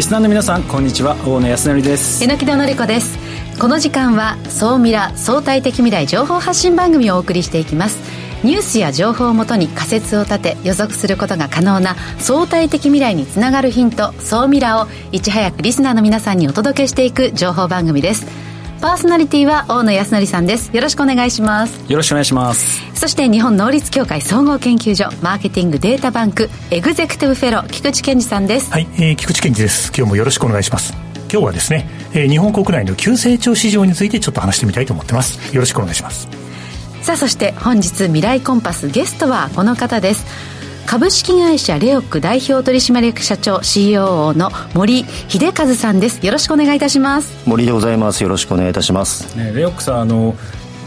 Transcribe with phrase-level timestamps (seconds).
[0.00, 1.14] リスナーの皆さんこんにちは。
[1.26, 2.24] 大野康則です。
[2.24, 3.18] 榎田紀子です。
[3.60, 8.00] この時間は総ミラ相対的未来情報発信番組をお送りしていきます。
[8.42, 18.49] ニュースや情報をもとに仮説を立て予測することが可能な相対的未来につながるヒント総ミラをいち早くリスナーの皆さんにお届けしていく情報番組です。
[18.80, 20.74] パーソナリティは大野康則さんです。
[20.74, 21.78] よろしくお願いします。
[21.92, 22.80] よろしくお願いします。
[22.94, 28.70] そして日本能率協会総合研究所マーケティングデータバンクエグゼクティブフェロー菊池健二さんです。
[28.70, 29.92] はい、えー、菊池健二です。
[29.94, 30.94] 今日もよろしくお願いします。
[31.30, 35.54] 今日はですね、えー、日本国内の急成長市場についてちょっと話してみたいと思ってます。
[35.54, 36.26] よろしくお願いします。
[37.02, 40.24] さあそして本日未来コンパスゲストはこの方です
[40.90, 46.26] 株式会社レオック代表取締役社長 COO の森秀和さんです。
[46.26, 47.48] よろしくお願いいたします。
[47.48, 48.24] 森でございます。
[48.24, 50.34] よろしくお願いいたします、ね、レオックさんあの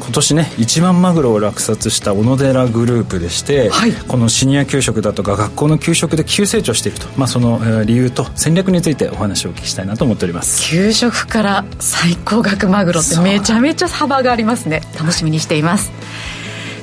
[0.02, 10.70] 今年ね一番マグロを落札した小野寺グループでして、はい、このシニア給食だとか学校の給食で急成長していると、まあ、その理由と戦略についてお話をお聞きしたいなと思っております。
[10.70, 14.82] 給食から最高額マグロってめちゃめちゃ幅がありますね。
[15.00, 15.94] 楽しみにしています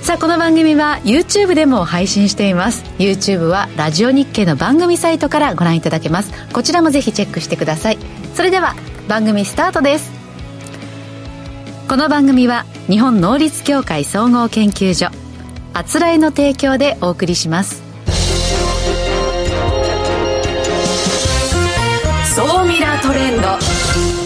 [0.02, 2.82] さあこの番組は YouTube でも配信しています。
[2.98, 6.32] YouTube はラジオ日経の番組サイトからご覧いただけます。
[6.52, 7.98] こちらもぜひチェックしてください。
[8.34, 8.74] それでは
[9.08, 10.10] 番組スタートです。
[11.88, 15.08] この番組は日本能率協会総合研究所
[15.74, 17.82] あつらえの提供でお送りします。
[22.34, 24.19] 総ミラートレンド。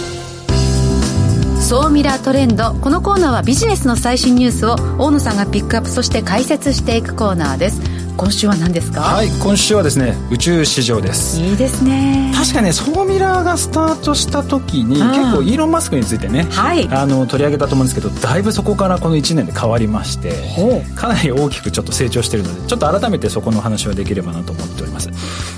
[1.64, 2.74] 総ミラートレンド。
[2.74, 7.80] このコーナーはビジネスの最新ニュースを大野さんがピックアップそして解説していくコーナーです。
[8.18, 9.00] 今週は何ですか？
[9.00, 11.40] はい今週はですね宇宙市場です。
[11.40, 12.30] いいですね。
[12.36, 20.34] 確かねソーミラーがスタートした時に、うん、結構イーロン・マスクについてね、はい、あの取り上げたと思うんですけどだいぶそこからこの1年で変わりまして
[20.94, 25.08] かなり大きくちょっと成長しているのでちょっと改めてそこの話はできればなと思っております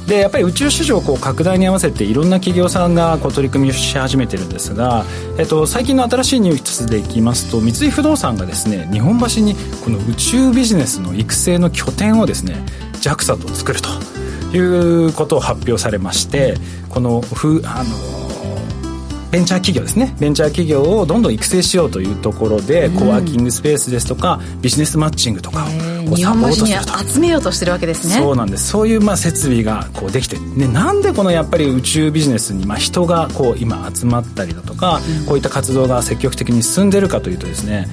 [0.06, 5.04] でやっぱり宇宙市場こう拡大に合わせていろんな企業さんがこう取り組みをし始めてるんですが、
[5.38, 12.54] えっと、最近の新しいニュースでいきますと三井不動産がですね日本橋にこの宇宙ビジネスの育成の拠点をですね
[13.00, 13.88] JAXA と作ると
[14.56, 16.54] いうことを発表されまして
[16.88, 18.25] このふあの
[19.36, 20.16] ベンチャー企業ですね。
[20.18, 25.66] ベンチャー企業をどんどん育成しようというところで、うん、コワーキングスペースですとかビジネスマッチングとか
[26.10, 27.12] をサポートすると。
[27.12, 28.14] 集めようとしてるわけですね。
[28.14, 28.68] そうなんです。
[28.68, 37.88] そういうまあ設備がこうできて、ね、なんでこのやっぱり宇宙ビジネスにまあ人がこう今集まったりだとか、うん、こういった活動が積極的に進んでるかというとですね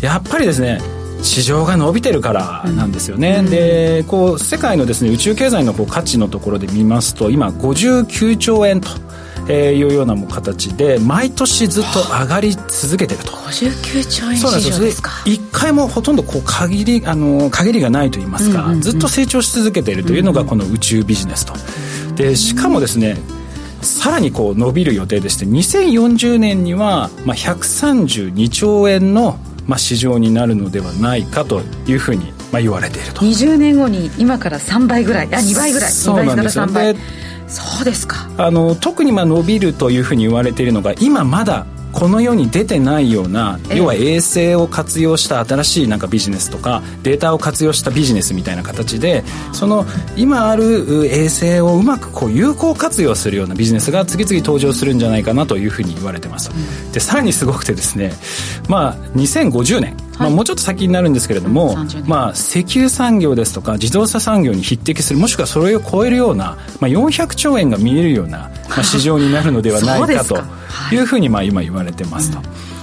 [0.00, 0.80] やっぱりですね
[1.22, 9.05] 市場が伸びてるからなんですよね、うん、でこう世界のですね宇宙経済のこう価値のところで見ますと今59兆円と。
[9.48, 13.32] えー、いうようなも形で毎年ずっと上がり続けてると。
[13.32, 15.10] 59兆円市場ですか。
[15.24, 21.54] 一回もほとんどこう限りあの限りがないといいますか、うんうんうん、ずっと成長し続けているというのがこの宇宙ビジネスと、
[22.16, 23.16] でしかもですね
[23.82, 33.22] さらにこう伸びる予定でして2040年にはまあ132兆円のまあ、市場になるのではないかというふうにまあ言われていると。
[33.22, 35.90] 20年後に今から3倍ぐらいあ2倍ぐらい。
[35.90, 36.66] そうなんですよ。
[36.66, 36.94] ね
[37.48, 38.28] そうですか。
[38.38, 49.24] あの特にまあ伸びるというふうに言われているのが今まだこの世に出てないような要は衛星を活用した新しいなんかビジネスとかデータを活用したビジネスみたいな形で
[49.54, 56.50] その今ある衛星をうまくこう有効活用するようなビジネスが次々登場するんじゃないかなというふうに言われてます。
[56.92, 58.12] でさらにすごくてですね
[58.68, 70.38] まあ2050年まあ、もうちょっと先になるんですけれども、まあ、石油産業ですとか自動車産業に匹敵するもしくはそれを超えるような、まあ、400兆円が見えるような、まあ、 市場になるのではないかと
[70.92, 70.98] い。
[70.98, 72.38] うふうにまあ今言われてますと。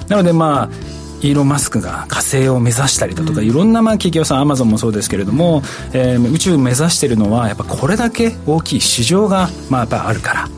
[0.09, 10.49] なのでまあイーロン・マスクが火星を目指したりだとか、いろんなまあ企業さんアマゾンもそうですけれども、えー、宇宙を目指しているのはやっぱこれだけ大きい市場がまあやっぱあるから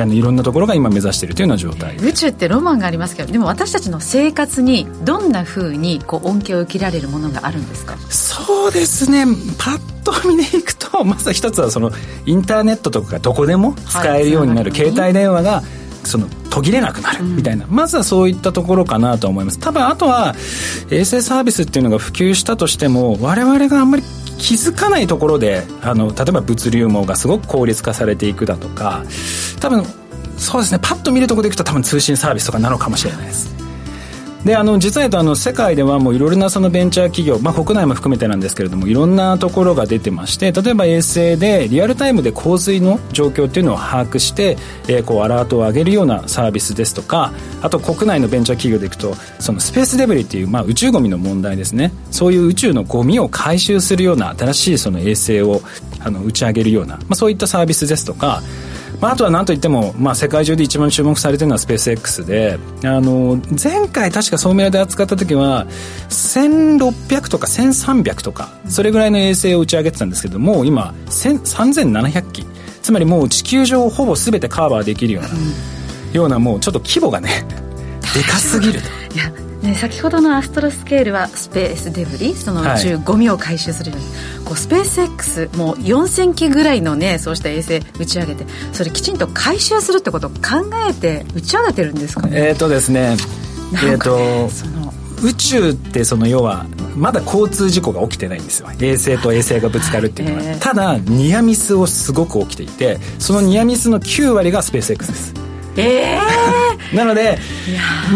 [0.00, 7.96] あのいろんなところが今目指しているというような状態宇宙ってロマンがありますけどでも私たちの生活にどんなふうにこう恩恵を受けられるものがあるんですか？
[8.08, 9.24] そうですね。
[9.58, 11.90] パッと見でいくとまず一つはその
[12.26, 15.62] インターネットとかがどこでも使えるようになる、はい、携帯電話が
[16.04, 19.58] その途切れなくなるみたいな、うん、まずはそういったところかなと思います。
[19.58, 20.34] 多分あとは
[20.90, 24.02] 衛星サービスっていうのが普及したとしても我々があんまり
[24.38, 29.02] 気づかないところであの例えば物流網がすごく効率化されていくだとか
[29.60, 29.84] 多分
[30.36, 30.80] そうですね。
[30.80, 33.58] パッと見るところでいくと多分通信サービスとかなのかもしれないです。
[34.44, 44.56] であの実は言うとあの世界ではもういろいろなそのベンチャー企業、まあ、国内も含めてなんですけれどもいろんなところが出てまして例えば衛星でリアルタイムで洪水の状況っていうのを把握して、
[44.86, 47.32] えー、こうアラートを上げるようなサービスですとか
[47.62, 51.92] あと国内のベンチャー企業でいくとそのスペースデブリっていう、まあ、宇宙ゴミの問題ですね。
[52.10, 55.60] そういう宇宙のゴミを回収するような新しいその衛星を
[56.00, 58.40] あの打ち上げるような、まあ、そういったサービスですとか
[59.00, 65.66] まあ、あとは何といっても、まあ、世界中で一番注目されてるのはスペース X であの前回確か総務屋で扱った時は
[66.08, 72.46] 1600とか1300とかそれぐらいの衛星を打ち上げてたんですけどもう今3700機
[72.82, 77.44] つまりもう地球上をほぼ全てカーバーできるような、うん、ようなもうちょっと規模がね
[78.14, 78.88] でかすぎると。
[79.14, 79.30] いや
[79.68, 84.00] ね、先ほどのアストロスケールはスペースデブリその宇宙ゴミを回収するはい、
[84.46, 90.36] こうスペース X もう4000機ぐらいのねそうした衛星打ち上げてそれきちんと回収するってことを考
[90.88, 92.48] えて打ち上げてるんですかね？
[92.48, 93.16] えっ、ー、とですね。
[93.72, 94.92] えっ、ー、とその。
[95.22, 96.64] 宇宙ってその要は
[96.96, 98.68] まだ交通事故が起きてないんですよ。
[98.80, 105.47] 衛星と衛星がぶつかるっていうのは、えー、ただニアミスをすごく起きていてそのニアミスの9割がスペース X です
[105.78, 107.38] えー、なので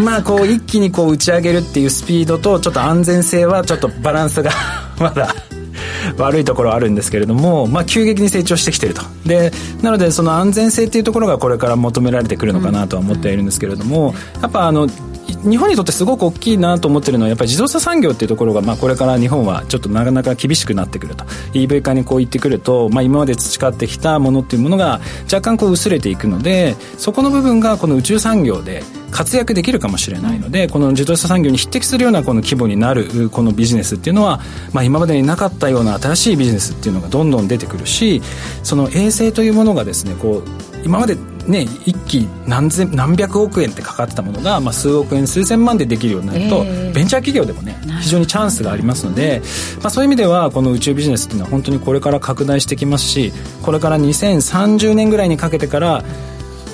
[0.03, 4.51] まあこう一気にこう打ち上げるっていうスピードとちょっと安全性はちょっとバランスが
[4.99, 5.33] まだ
[6.17, 9.01] 悪いところはあるんですけれども、まあ、急激に成長してきてると。
[9.25, 9.51] で
[9.81, 14.89] なのでその安全性っていうところがこれから求められてくるのかなとは思っているんですけれども、やっぱあの
[15.41, 21.25] 日本にとってすごく大きいなと思ってるのはやっぱり自動車産業っていうところが、まあ、これから日本はちょっとなかなか厳しくなってくると。
[21.53, 28.83] EV 化にこういってくると、まあ、今まで培ってきたものっていうものが若干こう薄れていくのでそこの部分がこの宇宙産業で
[29.13, 34.41] 活躍できるかもしれないので、この自動車産業に匹敵するようなこの規模になるこのビジネスっていうのは、
[34.73, 38.21] まあ、今までになかったような新しいビジネスっていうのがどんどん出てくるし
[38.63, 40.43] その衛星というものがですねこう
[40.83, 41.15] 今まで
[41.47, 49.41] ね、一気何千何百億円ってかかってたものが、まあ、数億円数千万でできるようになると、えー、ベンチャー企業でもね非常にチャンスがありますので、
[49.81, 56.03] まあ、そういう意味ではこの宇宙ビジネスっていうのは本当にこれから拡大してきますしこれから2030年ぐらいにかけてから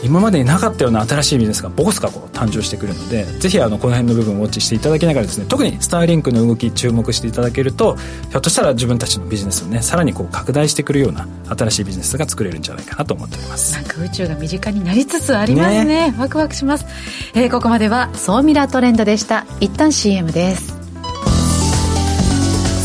[0.03, 13.73] 今までになかったような新しいビジネスがボコスカこう誕生してくるのでぜひあのこの辺の部分をウォッチしていただきながらですね特にスターリンクの動き注目していただけるとひょっとしたら自分たちのビジネスをねさらにこう拡大してくるような新しいビジネスが作れるんじゃないかなと思っております。
[13.73, 15.85] なんか宇宙が身近になりつつありますね。
[15.85, 16.15] ね。
[16.17, 16.85] ワクワクします、
[17.33, 19.45] えー、ここまでは総ミラートレンドでした。
[19.59, 20.77] 一旦 CM です。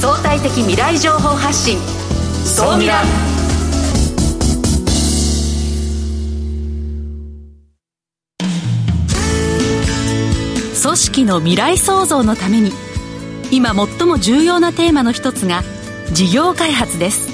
[0.01, 1.79] 相対的未来情報発信。
[2.45, 3.03] 総ミラ
[10.85, 12.71] 組織の未来創造のために
[13.51, 15.63] 今最も重要なテーマの一つが
[16.13, 17.31] 事業開発です。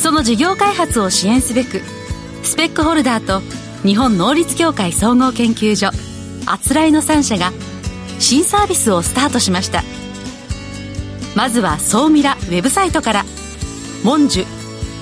[0.00, 1.82] その事業開発を支援すべく
[2.44, 3.40] スペックホルダーと
[3.82, 5.90] 日本能率協会総合研究所
[6.46, 7.50] あつらいの3社が
[8.20, 9.82] 新サービスをスタートしました。
[11.34, 13.24] まずは総ミラウェブサイトから
[14.04, 14.46] 「モンジュ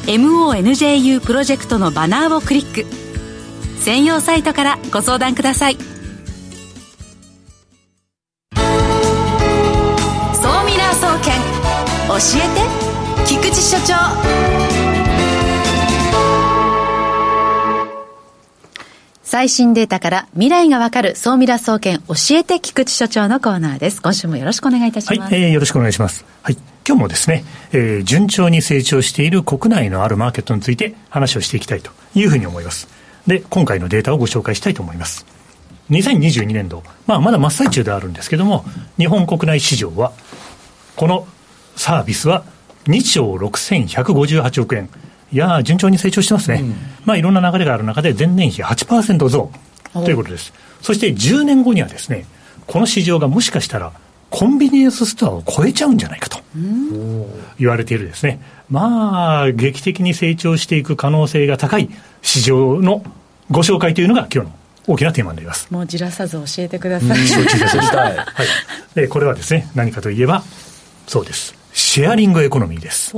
[0.07, 2.87] MONJU プロジェクト」のバナーをクリック。
[3.81, 5.98] 専用サイトからご相談ください。
[12.19, 13.95] えて菊池所長
[19.23, 24.03] 最新データから未来がわかる総ミラ総研教えて菊池所長のコーナーです。
[24.03, 25.33] 今週もよろしくお願いいたします。
[25.33, 26.25] はい、えー、よろしくお願いします。
[26.43, 26.57] はい。
[26.85, 32.89] 今日もですね、えー、順調に成長している国内のあるマーケットについて話をしていきたいというふうに思います。
[33.29, 35.25] で、今回のデータをご紹介したいと思います。
[35.91, 38.65] 2022年度、まあ、まだ真っ最中であるんですけども、
[38.97, 40.13] 日本国内市場は、
[40.97, 41.29] この
[41.79, 42.45] サービスは
[42.87, 44.91] 2兆6158億円。
[45.31, 46.61] いや順調に成長してますね。
[46.63, 49.51] うん、まあ、いろんな流れがある中で、前年比8%増
[49.93, 50.53] ということです。
[50.83, 52.27] そして10年後にはですね、
[52.67, 53.93] この市場がもしかしたら、
[54.31, 56.39] コンビニエンスストアを超えちゃうんじゃないかと
[57.59, 58.41] 言われているですね。
[58.69, 61.89] まあ、劇的に成長していく可能性が高い
[62.23, 63.05] 市場の
[63.51, 64.57] ご紹介というのが今日の
[64.89, 65.69] 大きなテーマになります。
[65.71, 67.19] もうじらさず教えてください。
[67.27, 67.99] 承知いたしました。
[68.03, 68.17] はい。
[68.95, 70.43] で、これはですね、何かといえば、
[71.07, 71.55] そうです。
[71.79, 73.13] シェアリングエコノミーです。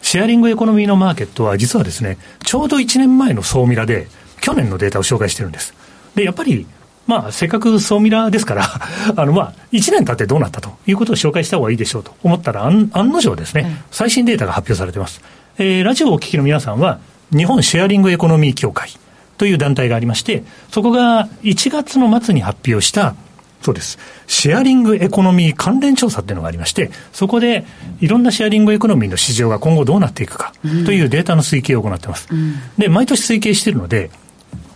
[0.00, 4.08] シェアリングエコノミーのマーケットは実はですね、ちょうど1年前の総ミラで
[4.40, 5.74] 去年のデータを紹介してるんです。
[6.14, 6.66] で、やっぱり、
[7.06, 8.64] まあ、せっかく総ミラですから
[9.14, 15.20] あの、まあ、1年経ってどうなったということを紹介した方がいいでしょうと思ったら、案の定ですね、最新データが発表されてます。
[15.58, 16.98] えー、ラジオをお聞きの皆さんは、
[17.30, 18.88] 日本シェアリングエコノミー協会
[19.36, 23.14] という団体がありまして、そこが1月の末に発表した
[23.62, 23.98] そうです。
[24.26, 27.64] シェアリングエコノミー関連調査っていうのがありまして、そこで
[28.00, 30.52] いろんなシェアリングエコノミーの市場が今後どうなっていくか
[30.84, 32.28] というデータの推計を行っています。
[32.30, 34.10] うん、で、毎年推計しているので、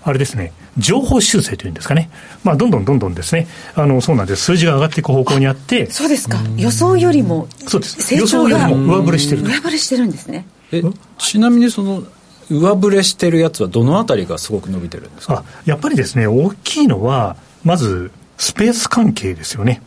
[0.04, 2.10] あれですね、情報修正というんですかね、
[2.44, 10.46] まあ、どんどんどんどんですね、あのそうなんです、数字が上がっていく方向にあって、そうですか、予想よりも、そうです、予想よりも上振れしてる上振れしてるんですね。
[10.70, 10.82] え
[11.18, 12.04] ちなみにその
[12.48, 15.42] 上振れしてるやつはどのあたりがすごく伸びてるんですか？
[15.64, 19.82] やっぱりですね、大きいのは、まずスペース関係ですよね。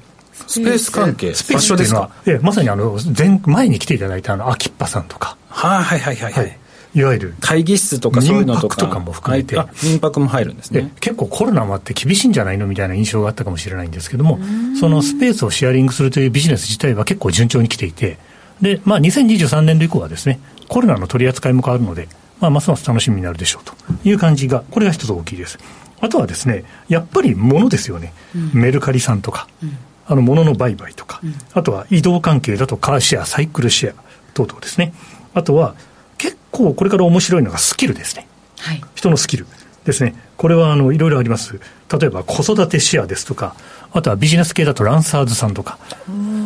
[0.48, 1.34] スペース関係。
[1.34, 2.10] スペースですか？
[2.26, 5.38] えまさにあの前前に来ていただいたあの秋っぱさんとか。
[5.50, 6.58] はいはいはいはい、はい、
[6.96, 8.78] いわゆる会議室とかそういうのとか。
[8.78, 9.58] とかも含めて。
[9.84, 10.92] 民泊も入るんですね。
[11.00, 14.40] 結構コロナもあって厳しいんじゃないのみたいな印象があったかもしれないんですけども
[14.80, 18.18] そのスペースをシェアリングするというビジネス自体は結構順調に来ていて。
[18.62, 22.10] で、まあ、2023年度以降はですねコロナの取り扱いも変わるので、
[22.42, 25.58] まあ、ますます楽しみになるでしょうという感じがこれが一つ大きいです
[26.02, 29.78] あとはですねやっぱり物ですよね、うん、メルカリさんとか、うん、
[30.08, 33.94] あの物の売買とか、うん、あとは移動関係だとカーシェアサイクルシェア
[34.34, 34.94] 等々ですね。
[35.34, 35.76] あとは
[36.18, 38.28] 結構これから面白いのがスキルですね。
[38.60, 39.48] はい、人のスキル
[39.86, 40.16] ですね。
[40.38, 41.60] これはあのいろいろあります。
[41.92, 43.56] 例えば子育てシェアですとか、
[43.92, 45.80] あとはビジネス系だとランサーズさんとか、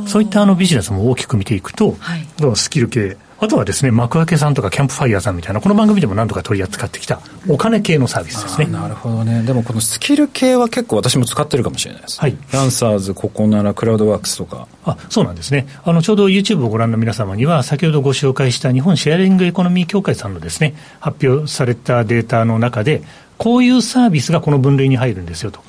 [0.07, 8.67] そういったあのビジネスも大きく見ていくと、はい、スキル系、あとはですね、幕開けさんとかキャンプファイヤーさんみたいな、この番組でも何度か取り扱ってきたお金系のサービスですね。
[8.67, 9.43] なるほどね。
[9.43, 12.19] でもこのスキル系は結構私も使ってるかもしれないです。
[12.19, 12.37] はい。
[12.51, 14.67] ランサーズ、ココナラ、クラウドワークスとか。
[14.85, 15.67] あ、そうなんですね。
[15.83, 23.01] あの、ちょうど YouTube をご覧の皆様には、先ほどご紹介した日本シェアリングエコノミー協会さんのですね、発表されたデータの中で、
[23.37, 25.59] こういうサービスがこの分類に入るんですよと。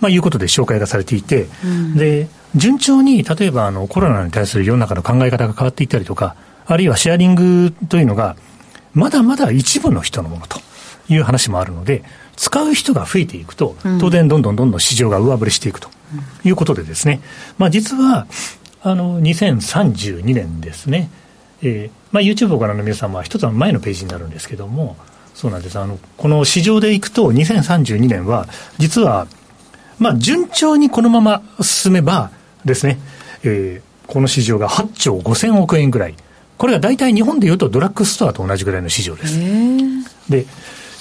[0.00, 6.34] まあ、いうことで紹介がされていて、うん、で、順調に、例えばあのコロナに対する世の中の考え方が変わっていったりとか、
[6.72, 8.36] あるいはシェアリングというのが、
[8.94, 10.60] まだまだ一部の人のものと
[11.08, 12.02] いう話もあるので、
[12.36, 15.88] 使う人が増えていくと、当然どんどんどんどん市場が上振れしていくと
[16.44, 17.20] いうことでですね、
[17.58, 18.26] まあ実は、
[18.82, 21.10] あの、2032年ですね、
[21.62, 24.96] えー、まあ YouTube をご覧の皆様は一つの前のページになるんですけども、
[25.34, 25.78] そうなんです。
[25.78, 28.48] あの、この市場でいくと2032年は、
[28.78, 29.26] 実は、
[29.98, 32.30] まあ順調にこのまま進めば
[32.64, 32.98] ですね、
[33.44, 36.14] えー、この市場が8兆5000億円ぐらい、
[36.62, 39.36] これが大体日本でいうとドラッグストアと同じぐらいの市場です。
[40.30, 40.46] で、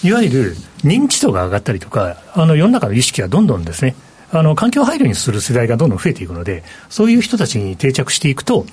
[0.04, 3.96] いわゆる認知度が上がったりとか、あの世の中の意識がどんどんですね、
[4.32, 8.66] あの環境配慮にする世代がどんどん増えていくので、そういう人たちに定着していくと、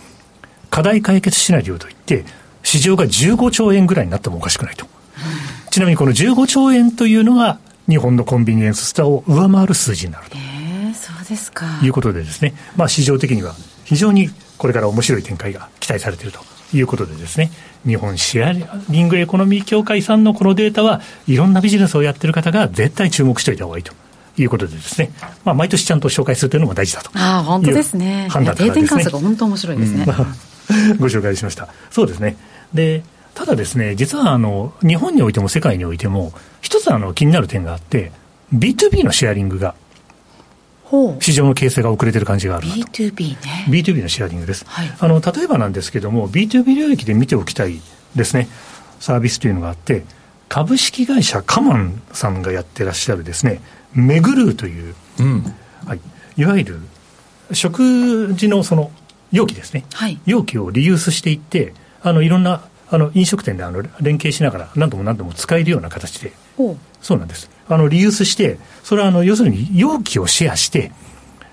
[0.70, 2.24] 課題解決シナリオといって、
[2.62, 4.86] 市場が15兆円ぐらいになってもおかしくないと。
[5.68, 10.38] ちなみにこの15兆円というのが、日本のコンビニエンスストアを上回る数字になると。
[10.38, 11.66] えー、そうですか。
[11.82, 13.54] いうことでですね、まあ市場的には
[13.84, 16.40] 非常にこれから面白い展開が期待されていると
[16.72, 17.50] いうことでですね、
[17.86, 18.52] 日本シェア
[18.88, 23.92] リングエコノミー協会さんのこのデータは、いろんなビジネスをやってる方が絶対注目しておいた方がいいと。
[24.42, 25.10] いうことでですね、
[25.44, 28.28] まあ、毎年ちゃんと紹介するというのも大事だとああ、本当ですね。
[28.30, 30.06] 判断定点観測が本当面白いですね。
[30.90, 31.68] うん、 ご紹介しました。
[31.90, 32.36] そうですね。
[32.72, 33.02] で、
[33.34, 38.12] ただですね、実はあの、日本においても世界においても、一つあの、気になる点があって、
[38.54, 39.74] B2B のシェアリングが
[41.20, 43.66] 市場の形成が遅れてる感じがある B2B ね。
[43.68, 44.64] B2B のシェアリングです。
[44.66, 47.80] はい、あの例えばなんですけども、B2B 領域で見ておきたい
[48.14, 48.48] ですね、
[49.00, 50.04] サービスというのがあって、
[50.48, 53.60] 株式会社カマンさんがやってらっしゃるですね、
[53.92, 55.44] メグルーという、うん、
[55.86, 56.00] はい、
[56.36, 56.80] いわゆる
[57.52, 58.90] 食事のその
[59.30, 66.32] 容器ですね、はい、容器をリユースしていって、あのいろんなあの飲食店であの連携しながら何度も何度も使えるような形で、
[67.00, 67.50] そうなんです。
[67.68, 70.92] あのリユースして、それはあの要するに容器をシェアして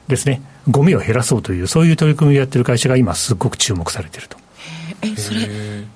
[0.07, 4.37] ですね、ゴミを減らそうという、そういう取り組みをやってる会社が今、すごく注目されてると。
[5.01, 5.47] えそれ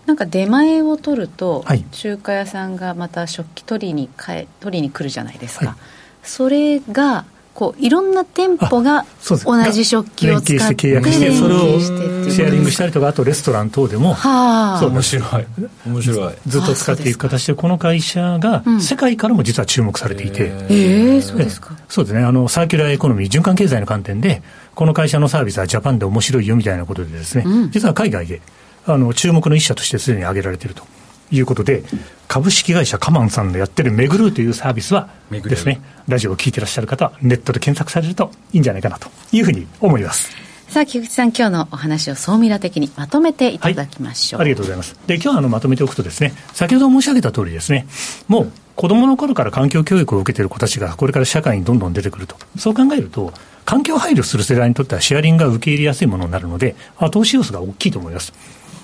[0.05, 5.75] なんか出前を取ると、はい、中華屋さんがまた食器取りにえ取りに来るじゃないですか、はい、
[6.23, 7.25] それが
[7.59, 9.05] こういろんな店舗が
[9.43, 15.45] 同じ食器を使って契約してそれをシェアリングしたりとかあとレストラン等でもそう面白い。
[15.85, 16.33] 面白い。
[16.47, 21.75] ずっと使っていく形でこの会社が世界からも実は注目されていて、ええそうですか。
[21.89, 22.23] そうですね。
[22.23, 24.41] あのサーキュラーエコノミー循環経済の観点で
[24.73, 28.41] この会社のサービスはジャパンで面白いよみたいなことでですね、うん、実は海外で
[28.85, 30.83] あの注目の一社としてすでに挙げられていると
[31.31, 31.83] いうことで、
[32.27, 40.31] 株式会社カマンさんのやってるめぐるというサービスはですね、ラジオを聞いてらっしゃる方はネットで検索されるといいんじゃないかなというふうに思います。
[40.69, 44.39] さあ、菊池さん、今日のお話を総ミラ的にまとめていただきましょう。
[44.39, 44.95] はい、ありがとうございます。
[45.07, 47.87] で、今日あのまとめておくとですね、先ほど申し上げた通りですね、
[48.27, 52.35] もう子供の頃から環境教育を受けている子たちがこれから社会にどんどん出てくると。
[52.57, 53.33] そう考えると、
[53.65, 58.31] 環境配慮する世代にとってはシェアリングが受け入れやすいものになるので、後押し要素が大きいと思います。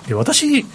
[0.08, 0.66] で、私、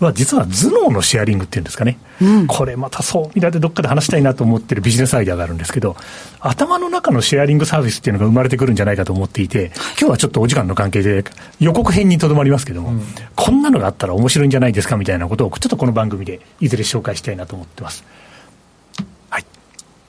[0.00, 5.96] は実は頭脳のシェアリングっていうんですかね、うん、これまたそうみんなでどっかで話したいなと思ってるビジネスアイデアがあるんですけど、
[6.40, 11.24] 頭の中のシェアリングサービスっていうのが生まれてくるんじゃないかと思っていて、今日はちょっとお時間の関係で
[11.60, 13.02] 予告編にとどまりますけども、うん、
[13.34, 18.04] こんなのがあったら面白いんじゃないですかみたいなことをちょっとこの番組でいずれ紹介したいなと思ってます。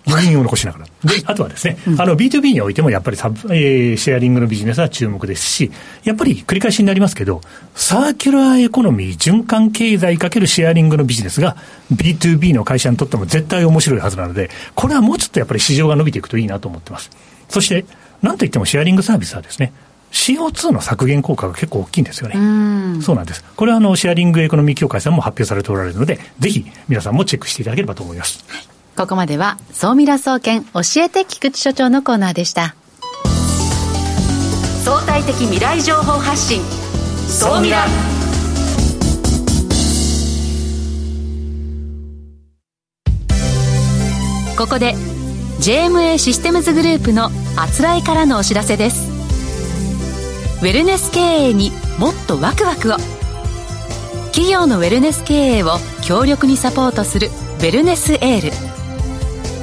[0.08, 0.86] 余韻を残しながら。
[0.86, 5.72] で、あとはですね、うん、あの、B2B においてもやっぱりサブ、えー、シェアリングのビジネスは注目ですし、
[6.04, 7.42] やっぱり繰り返しになりますけど、
[7.74, 11.58] サーキュラーエコノミー、循環経済かけるシェアリングのビジネスが
[11.94, 17.10] B2B の会社にとっても絶対面白いはずなので、これはもうちょっとやっぱり市場が伸びていくといいなと思ってます。
[17.50, 17.86] そして、
[18.22, 19.74] なんといってもシェアリングサービスはですね、
[20.12, 22.36] CO2 の削減効果が結構大きいんですよね。
[22.38, 22.40] う
[23.02, 23.44] そうなんです。
[23.56, 28.44] これはあのシェアリングエコノミー協会さんも発表されておられるので、ぜひ皆さんもチェックしていただければと思います。
[28.48, 28.64] はい、
[28.96, 32.76] ここまでは、総ミラ総研教えて菊池所長のコーナーでした。
[34.84, 36.62] 相対的未来情報発信、
[37.28, 37.86] 総ミラ。
[44.58, 44.94] ここで
[45.60, 49.12] JMA システムズグループのあつらいからのお知らせです
[50.62, 52.96] ウェルネス経営にもっとワクワクを
[54.28, 58.65] 企業のウェルネス経営を強力にサポートするウェルネスエール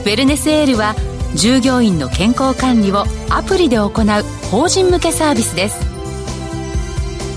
[0.02, 0.94] ウェルネスエールは
[1.36, 3.90] 従業員の健康管理をアプリで行う
[4.50, 5.80] 法人向けサービスです。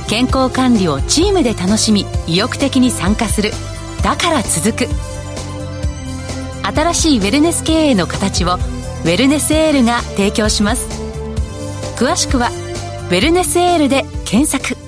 [0.09, 3.51] 健康管理をチームで楽しみ意欲的に参加する。
[4.03, 4.87] だから続く。
[6.63, 10.87] 新しいウェルネス経営の形をウェルネスエールが提供します。
[11.97, 12.49] 詳しくは
[13.09, 14.84] 「ウェルネスエールで検索。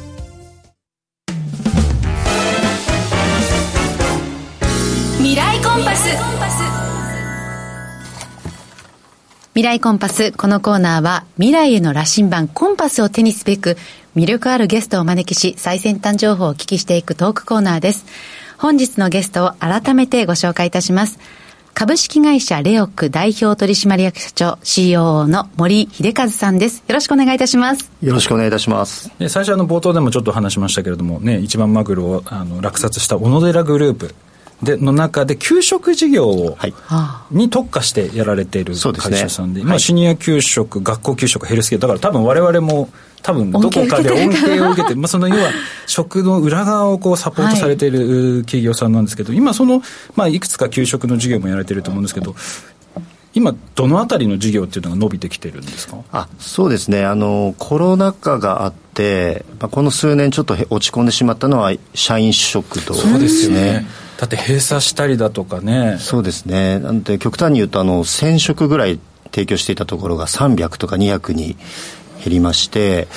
[9.58, 13.76] 未来コンパスこのコーナーは未来への羅針盤コンパスを手にすべく
[14.16, 18.06] 魅力あるゲストをお招きし最先端情報をお聞きしていくトークコーナーです
[18.60, 21.18] 本日のゲストを改めてご紹介いたします
[21.74, 26.84] 株式会社レオック代表取締役社長 COO の森秀和さんです。
[26.88, 27.92] よろしくお願いいたします。
[28.02, 29.12] よろしくお願いいたします。
[29.20, 34.16] で最初あの冒頭でもちょっと話しましたけれどもね、一番マグロをあの落札した小野寺グループ。
[34.64, 36.74] での中で給食事業を、はい、
[37.32, 42.90] に特化してやられている会社さんで、でね、まあ、シニア給食、学校給食、ヘルスケア、だから多分われわれも
[43.22, 45.52] 多分どこかで恩恵を受けて、まあ、その要は
[45.86, 49.82] 食の裏側をこうサポートされている企業さんなんですけど、今その、
[50.16, 52.36] まあ、いくつか給食の事業もやられてると思うんですけど、
[53.34, 55.98] 今、どのあたりの事業っていうのが伸びてきてるんですか？
[56.12, 57.06] あそうですね。
[57.06, 63.86] あの、コロナ禍があって、まあ、この数年、ちょっと落ち込んでしまったのは、社員食堂そうですよね。
[64.18, 65.98] だって閉鎖したりだとかね。
[66.00, 66.80] そうですね。
[66.80, 69.00] なんて極端に言うとあの1000食ぐらい
[69.32, 71.56] 提供していたところが300とか200に
[72.28, 73.08] 減りまして、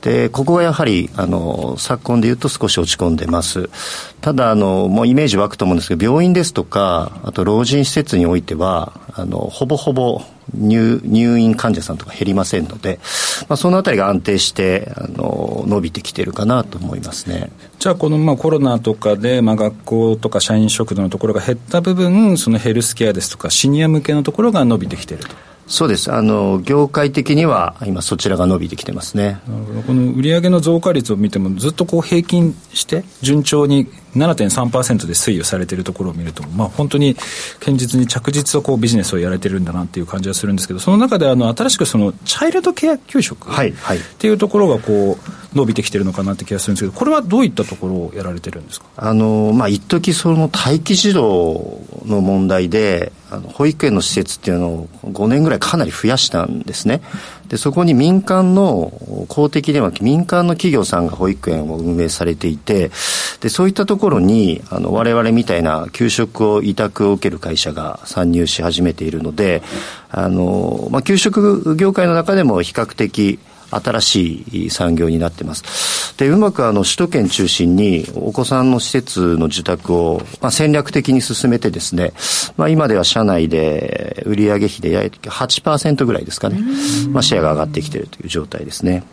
[0.00, 3.68] で、ここがやはり、あの、昨今で言うと少し落ち込んでます。
[4.22, 10.22] ただ、あの、もうイメージ湧くと思うんですけど、病院ですとか、あと老人施設においては、あの、ほぼほぼ
[10.52, 12.98] 入入院患者さんとか減りませんので、
[13.48, 26.12] まあ、そのあたりが安定してあの伸びてきてるかなと思いますねじゃあこのまあコロナとかでまあ学校とか社員食堂のところが減った部分そのヘルスケアですとかシニア向けのところが伸びてきてるとそうです。
[26.12, 29.40] あの業界的には今そちらが伸びてきてますね。
[29.86, 37.16] この売上の増加率を見てもずっとこう平均して順調に7.3%で推移をされているところを見ると、まあ、本当に
[37.60, 43.54] 堅実に着実とこうビジネスをやられてるんだなっていう感じはするんですけどその中であの新しくそのチャイルドケア給食っ
[44.18, 48.86] ていうところがこう伸びてきてるのかなって気がするんですけどこれはどういったところをやられてるんですか？
[48.96, 57.00] あの、まあ、一時その待機児童の問題であの保育園の施設っていうのを5年ぐらいかなり増やしたんですね。
[57.48, 58.92] でそこに民間の
[59.28, 62.90] 公的では民間の企業さんが保育園を運営されていて
[63.40, 69.62] でそういったところにあの我々みたいな給食を委託を受ける会社が参入し始めているので
[70.10, 73.38] あの、まあ、給食業界の中でも比較的
[73.80, 76.16] 新しい産業になってます。
[76.16, 82.12] で、うまくあの首都圏中心にお子さんの施設の受託を、まあ、戦略的に進めてですね、
[82.56, 86.60] まあ、今では社内で売上比で約8%ぐらいですかね、
[87.10, 89.04] まあ、シェアが上がってきているという状態ですね。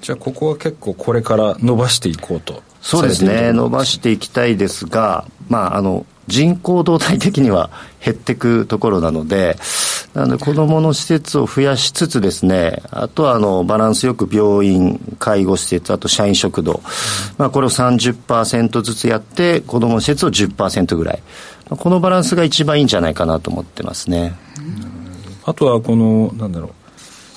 [0.00, 7.70] じゃあここは結構これから伸ばしていこうとそうですね伸ばしていきたいですがまああの人口動態的には
[8.04, 9.56] 減っていくところなので、
[10.16, 16.80] なので子どもの施設を増やしつつですね、あとはあのバランスよく病院、介護施設、あと社員食堂、
[17.36, 21.22] まあ、これを30%ずつやって、子どもの施設を10%ぐらい、
[21.68, 24.34] このバランスが一番いいんじゃないかなと思ってますね。
[25.44, 26.70] あとはこの、なんだろう、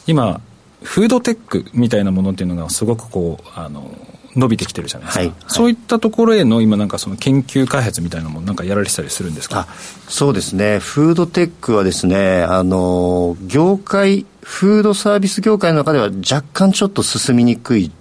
[0.07, 0.39] 今、
[0.81, 3.91] フードテックみたいなものっていうのがすごくこう、あの、
[4.35, 5.29] 伸びてきてるじゃないですか、はい。
[5.29, 9.67] はい、そういったところへの今なんかその研究開発みたいなものなんかやられてたりするんですか？
[10.07, 10.79] そうですね。
[10.79, 17.91] フードテックはですねあの業界フードサービス業界の中では若干ちょっと進みにくい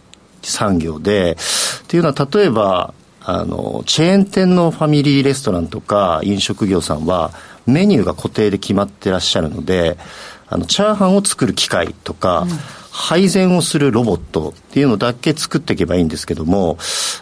[0.42, 7.32] 産業でっていうのは例えばあのチェーン店のファミリーレストランとか飲食業さんは
[7.66, 9.98] メニューが固定で決まってらっしゃるので
[10.50, 12.50] あのチャーハンを作る機械とか、うん。
[12.90, 16.78] 配膳をするロボットっていうのだけ作っていけばいいんですけども、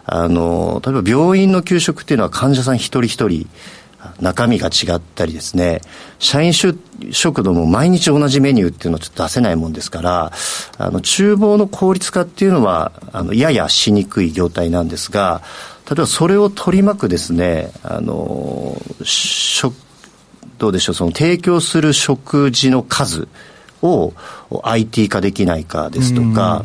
[0.06, 3.46] あの、例えば病院の給食っていうのは患者さん一人一人、
[4.20, 5.80] 中身が違ったりですね、
[6.18, 10.32] 社員食堂も毎日同じメニューっていうのをちょっと出せないもんですから、
[10.78, 15.42] あの、厨房の効率化っていうのは、あの、ややしにくい業態なんですが、
[15.88, 19.74] 例えばそれを取り巻くですね、あの、食、
[20.58, 23.28] どうでしょう、その提供する食事の数
[23.82, 24.12] を
[24.62, 26.64] IT 化できないかですとか、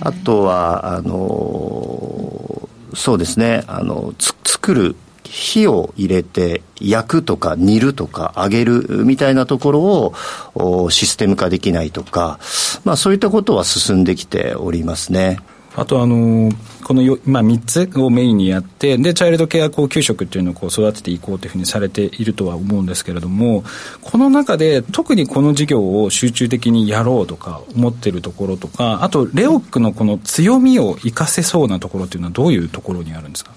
[0.00, 10.14] あとは、あの、そうですね、あの、つ作る火を入れて焼くとか煮るとか揚げるみたいなところ
[10.54, 12.38] をシステム化できないとか、
[12.84, 15.38] まあそういったことは進んできておりますね。
[15.74, 16.50] あとあの
[16.84, 23.64] このよ、まあ、3つをメインにやってでチャイルドケアこう給食っていうのをこう育てていこうというふうにされているとは思うんですけれども
[24.02, 33.52] この中で特にこの事業を集中的にやろうとか思ってるところとかあとレオックのこの強みを生かせそうなところっていうのはどういうところにあるんですか？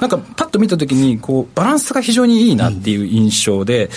[0.00, 3.88] なんかパッと見たときにこうバランスが非常にいいなっていう印象で、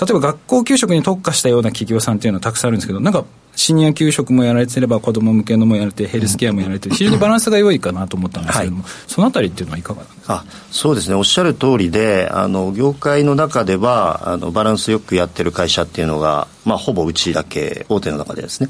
[0.00, 3.24] 例えば学校給食に特化したような企業さんっていうのはたくさんあるんですけどなんか
[3.56, 10.34] シニア給食もやられてれば子ども向けのもやられてヘルスケアもやられて非常にバランスが良いかなと思ったんですけれども、はい、そのあたりっていうのはいかがなんですか？
[10.34, 11.16] あそうですね。
[11.16, 18.68] おっしゃる通りであの業界の中ではあのバランスよくやってる会社っていうのが、まあ、ほぼうちだけ大手の中でですね。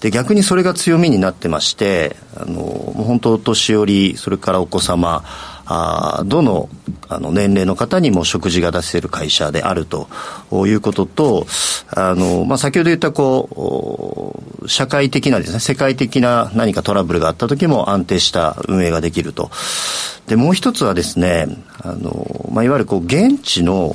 [0.00, 5.24] で逆にそれが強みになってましてあのもう本当お年寄りそれからお子様
[5.70, 6.70] あどの
[7.08, 10.08] あの年齢の方にも食事が出せる会社であると
[10.66, 11.46] いうことと
[11.94, 19.50] あの、まあ、先ほど言ったこう社会的なですね世界的な何かトラブルがあった時も安定した運営ができると。
[20.26, 21.46] でもう一つはですね
[21.82, 23.94] あの、まあ、いわゆるこう現地の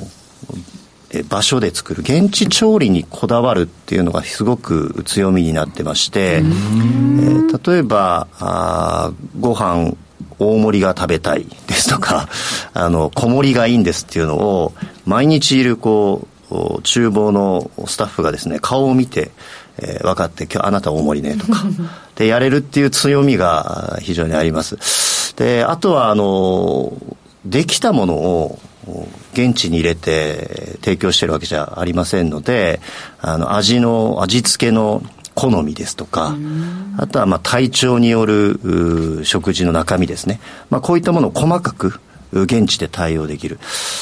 [1.28, 9.94] 場所で作る現地調理にこだわるっていうのがすごく強みになってまして、えー、例えばあご飯
[10.38, 12.28] 大盛りが食べたいですとか、
[12.74, 14.72] あの、小盛りがいいんですっていうのを、
[15.06, 19.30] 毎日いる、こう、厨房のスタッフがですね、顔を見て、
[19.78, 21.64] えー、分かって、今日あなた大盛りねとか、
[22.16, 24.76] で、やれるっていう強みが非常にあります。
[25.36, 26.92] で、あとは、あの、
[27.44, 28.58] できたものを、
[29.32, 32.80] 現地に入れて提供してるわけじゃありませんので、
[33.20, 35.02] あの、味の、味付けの
[35.34, 36.36] 好みですとか、
[36.96, 40.40] あとはまあ体調による食事の中身ですね。
[40.70, 42.00] まあこういったものを細かく
[42.42, 43.58] 現地で対応できる。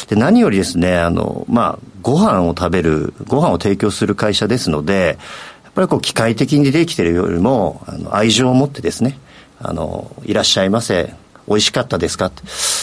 [0.09, 5.19] で、何よりですね、あの、まあ、ご飯を食べる、ご飯を提供する会社ですので、
[5.65, 9.19] やっぱりこう機械的にできてるよりも、あの愛情を持ってですね、
[9.61, 11.15] あの、いらっしゃいませ。
[11.49, 12.31] 美味しかったですか？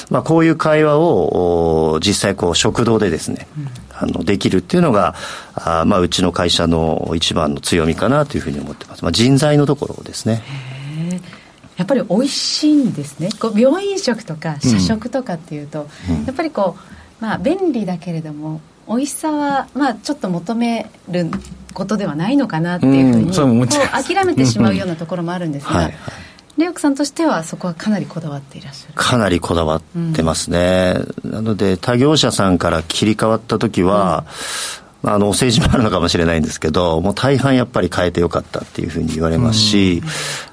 [0.10, 3.48] まあ、こういう会話を実際こう食堂でですね、
[3.92, 5.16] あのできるっていうのが
[5.56, 10.44] あ、まあ、うちの会社の一番の強みかなというふうに思ってます、まあ、人材のところですね。
[11.78, 13.30] やっぱり美味しいんですね。
[13.40, 16.76] こう病院食とか社食とかっていうと、うん、やっぱりこ
[17.22, 21.30] う、まあ、便利だけれども美味しさは、まあ、ちょっと求める
[21.74, 25.94] ことではないのかなっていうふうに、うう諦めてしまうようなところもあるんですが、はいはい
[26.60, 28.94] レオクさんとしてはそこはかなりこだわっていらっしゃる。
[28.94, 29.82] かなりこだわっ
[30.14, 34.26] てますね、うん、なので他業者さんから切り替わった時は、
[35.04, 40.04] うん、あのお世辞もあるのかもしれないんですけどもう大半やっぱり変えてよかったっていうふうに言われますし、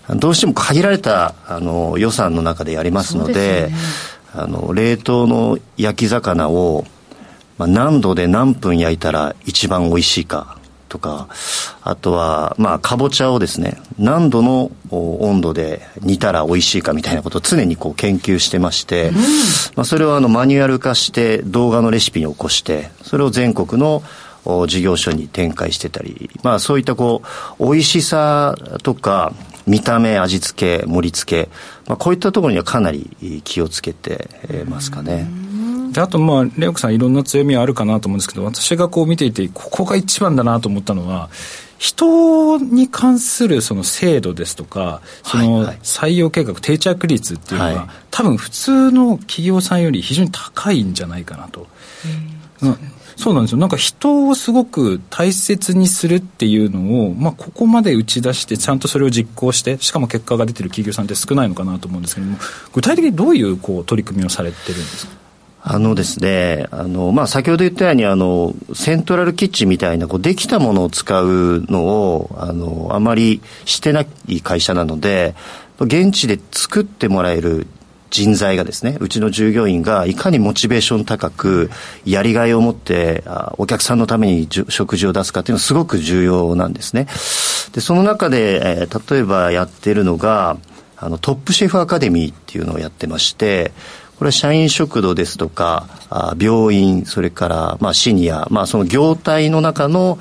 [0.08, 3.74] うん、どうしても限られたあの予算の中でやりますので、ね、
[4.32, 6.84] あの冷凍の焼き魚を、
[7.58, 10.55] まあ、何度で何分焼いたら一番美味しいか
[10.88, 11.29] とか、
[11.83, 19.20] あとは、まあ、かぼちゃをですね、何度の温度で煮たら美味しいかみたいなことを常にこう研究してまして、うん、ま
[19.83, 24.03] あ、それをあのマニュアル化して動画のレシピに起こして、それを全国の
[24.66, 27.22] 事業所に展開してたり、まあ、そういったこ
[27.59, 29.33] う、美味しさとか、
[29.66, 31.51] 見た目、味付け、盛り付け、
[31.88, 34.29] まあ、こういったところにはかなり気をつけて
[34.68, 35.27] ますかね。
[35.40, 35.45] うん
[35.96, 41.30] であとまあレオクさんいろんな強みはあるかなと思うんですけど私がこう見ていてここが一番だなと思ったのは
[41.78, 51.66] 人に関するその制度ですとかその採用計画、定着率っていうのは、多分普通の企業さんより非常に高いんじゃないかなと。
[52.62, 52.78] うん、
[53.16, 53.59] そうなんですよ。
[53.59, 62.38] なんか人をすごく大切にするっていうのを、まあ、ここまで打ち出してちゃんとそれを実行してしかも結果が出てる企業さんって少ないのかなと思うんですけども
[62.72, 65.25] 具体的にどういうこう取り組みをされてるんですか？
[65.68, 75.35] あのですね、あの、まあ、先ほど言ったように、あの、セントラルキッチンみたいな、こう、できたものを使うのを、あの、あまりしてない会社なので、
[75.81, 77.66] 現地で作ってもらえる
[78.11, 81.68] 人材がですね、うちの従業員がいかにモチベーション高く、
[82.05, 83.24] やりがいを持って、
[83.59, 87.09] お客さんのために食事を出すかっていうのはすごく重要なんですね。
[87.72, 90.59] で、その中で、えー、例えばやってるのが、
[90.96, 93.72] あの、トップシェフアカデミーっていうのをやってまして、
[94.18, 95.88] これは社員食堂ですとか、
[96.38, 100.18] 病院、それからまあシニア、まあ、その業態の中の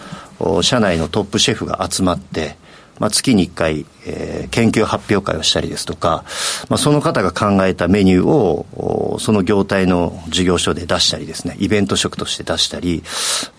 [0.61, 2.57] 社内のトップシェフが集まって、
[2.99, 6.23] まあ、月に1回、えー、研究発表会をしたりですとか、
[6.69, 13.03] まあ、その方が考えたメニューをその業態の事業所で出したりですねイベント食として出したり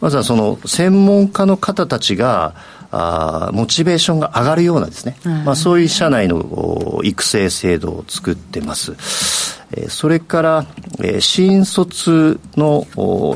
[0.01, 2.55] まずはその専門家の方たちが
[2.99, 8.97] あモチベーションが上がるようなですね、うん、まあ、そういう社内の育成制度を作ってます。
[9.73, 10.67] えそれから、
[11.03, 12.87] え新卒の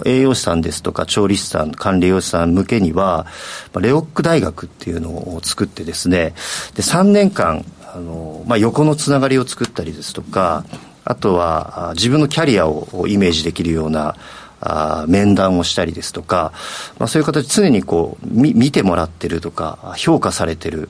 [0.05, 3.27] 栄養士さんですとか調理師さん、管理栄養士さん向けには、
[3.79, 6.35] レオック大学っていうのを作ってですね、
[6.75, 10.64] で3年間、あのまあ、横のつながりを作ったりですとか、
[11.05, 14.14] あとは自分のキャリアをイメージできるような
[14.61, 16.53] あ面談をしたりですとか、
[16.99, 20.88] まあ、そういう形常にこう見見てもらってるとか評価されてる、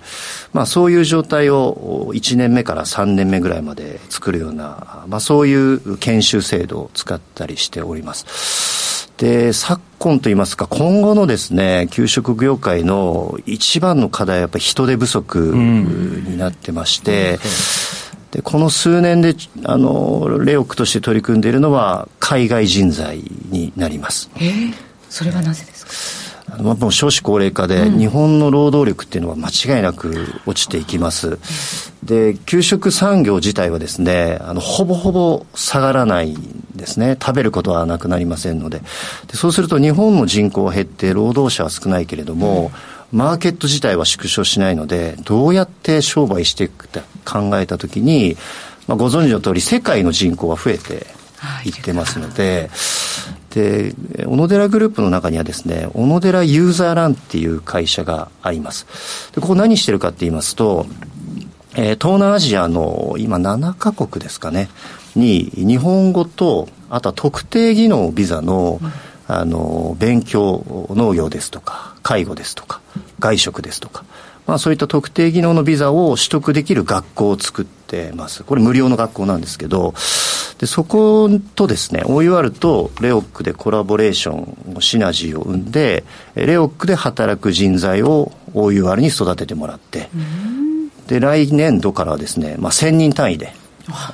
[0.53, 9.11] まあ、そういう状態を1年目から3年目ぐらいまで作るような、まあ、そういう研修制度を使ったりしております。
[9.17, 24.31] で昨今といいますか今後のですね給食業界の一番の課題はやっぱり人手不足になってまして、うんでこの数年であのレオックとして取り組んでいるのは海外人材になります。
[24.37, 24.75] えー、
[25.09, 25.85] それはなぜです
[26.47, 26.57] か？
[26.63, 31.39] まあ、もう少子高齢化で、日本の労働力っていうのは間違いなく落ちていきます。
[32.03, 37.17] で、給食産業自体はですね、あの、ほぼほぼ下がらないんですね。
[37.21, 38.81] 食べることはなくなりませんので。
[39.29, 42.71] でそうすると日本の人口は減って労働者は少ないけれども、うん
[43.13, 48.37] マーケット自体は縮小しないので、どうやって商売していくか考えたときに、
[48.87, 51.07] まあ、ご存知の通り、世界の人口は増えて
[51.65, 52.71] いってますので、
[53.51, 53.95] で、
[54.25, 59.33] 小野寺グループの中にはですね、小野寺ユーザーランっていう会社があります。
[59.35, 60.87] で、ここ何してるかって言いますと、
[61.75, 64.69] えー、東南アジアの今7カ国ですかね、
[65.17, 68.93] に日本語と、あとは特定技能ビザの、うん
[69.33, 72.81] あの勉強農業ですとか介護ですとか
[73.19, 74.05] 外食ですとか、
[74.47, 78.45] まあ、そういった特定技能のビザを取得できる学校を作ってます。
[78.45, 79.95] これ無料の学校なんですけど
[80.59, 90.11] でそことですね OUR とレオックでコラボレーションシナジーを生んでレオックで働く人材を OUR に育ててもらって
[91.07, 93.55] で来年度からはですね、まあ、1000人単位で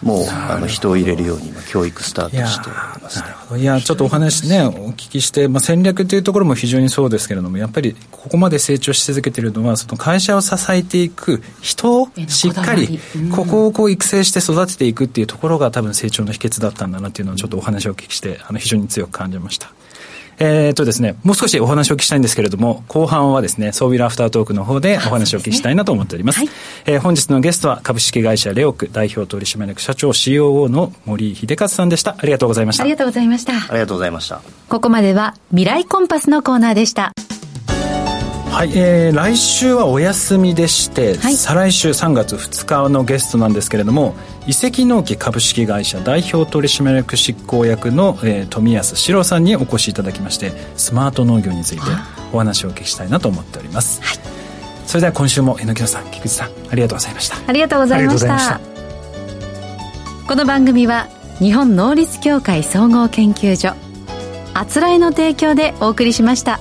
[0.02, 12.98] もうあの人を入れるように教育スタートしています、ね、いやちょっとお話ねお聞きして、まあ、戦略というところも非常にそうですけれどもやっぱりここまで成長し続けているのはその会社を支えていく人をしっかり
[13.34, 19.72] ここをこう育成して育てていくっていうところが多分成長の秘訣だったんだなっていうのをちょっとお話をお聞きしてあの非常に強く感じました。
[20.38, 26.40] えー、とですね、もう少しお話をお聞きしたいんですけれども、後半はですね、ソービルアフタートークの方でお話をお聞きしたいなと思っております。
[26.40, 32.16] すねはい、えー、本日のゲストは株式会社レオク代表取締役社長 COO の森秀和さんでした。
[32.18, 32.82] ありがとうございました。
[32.82, 33.52] ありがとうございました。
[33.52, 34.42] ありがとうございました。
[34.68, 37.12] ここまでは未来コンパスのコーナーでした。
[38.56, 44.14] はい、えー、来週はお休みでして、はい、再来週3月2日のゲストなんですけれども
[44.46, 51.82] 移籍農機株式会社代表取締役執行役の、えー、富安史郎さんにお越しいただきましてスマート農業について
[52.32, 54.18] お話をお聞きしたいなと思っております、はい、
[54.86, 57.36] それでは今週も榎木さん菊池さんありがとうございました。
[57.46, 58.58] ありがとうございました。
[60.26, 61.08] この番組は
[61.40, 63.76] 日本能率協会総合研究所
[64.54, 66.58] あつらいの提供でお送りしました。